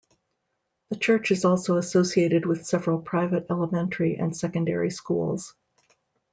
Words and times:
The 0.89 0.95
church 0.95 1.29
is 1.29 1.45
also 1.45 1.77
associated 1.77 2.47
with 2.47 2.65
several 2.65 2.97
private 3.01 3.45
elementary 3.51 4.15
and 4.17 4.35
secondary 4.35 4.89
schools. 4.89 5.53